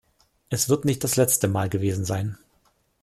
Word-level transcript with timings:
Es 0.49 0.67
wird 0.67 0.83
nicht 0.83 1.03
das 1.03 1.15
letzte 1.15 1.47
Mal 1.47 1.69
gewesen 1.69 2.05
sein. 2.05 2.35